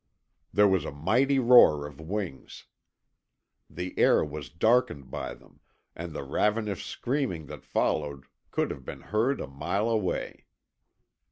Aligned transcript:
There 0.51 0.67
was 0.67 0.83
a 0.83 0.91
mighty 0.91 1.37
roar 1.37 1.85
of 1.85 2.01
wings. 2.01 2.65
The 3.69 3.95
air 3.99 4.25
was 4.25 4.49
darkened 4.49 5.11
by 5.11 5.35
them, 5.35 5.59
and 5.95 6.11
the 6.11 6.23
ravenish 6.23 6.83
screaming 6.87 7.45
that 7.45 7.63
followed 7.63 8.25
could 8.49 8.71
have 8.71 8.83
been 8.83 9.01
heard 9.01 9.39
a 9.39 9.45
mile 9.45 9.87
away. 9.89 10.47